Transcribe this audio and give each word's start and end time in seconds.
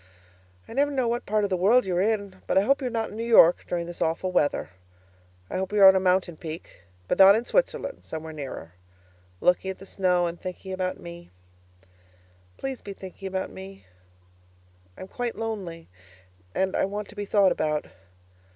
I 0.67 0.73
never 0.73 0.89
know 0.89 1.07
what 1.07 1.27
part 1.27 1.43
of 1.43 1.51
the 1.51 1.55
world 1.55 1.85
you 1.85 1.95
are 1.95 2.01
in, 2.01 2.41
but 2.47 2.57
I 2.57 2.61
hope 2.61 2.81
you're 2.81 2.89
not 2.89 3.11
in 3.11 3.15
New 3.17 3.23
York 3.23 3.65
during 3.67 3.85
this 3.85 4.01
awful 4.01 4.31
weather. 4.31 4.71
I 5.47 5.57
hope 5.57 5.71
you're 5.71 5.87
on 5.87 5.95
a 5.95 5.99
mountain 5.99 6.37
peak 6.37 6.81
(but 7.07 7.19
not 7.19 7.35
in 7.35 7.45
Switzerland; 7.45 8.03
somewhere 8.03 8.33
nearer) 8.33 8.73
looking 9.41 9.69
at 9.69 9.77
the 9.77 9.85
snow 9.85 10.25
and 10.25 10.41
thinking 10.41 10.73
about 10.73 10.97
me. 10.99 11.29
Please 12.57 12.81
be 12.81 12.93
thinking 12.93 13.27
about 13.27 13.51
me. 13.51 13.85
I'm 14.97 15.07
quite 15.07 15.35
lonely 15.35 15.87
and 16.55 16.75
I 16.75 16.85
want 16.85 17.07
to 17.09 17.15
be 17.15 17.25
thought 17.25 17.51
about. 17.51 17.85